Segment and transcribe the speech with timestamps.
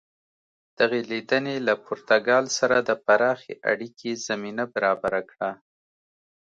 [0.77, 5.51] دغې لیدنې له پرتګال سره د پراخې اړیکې زمینه برابره کړه.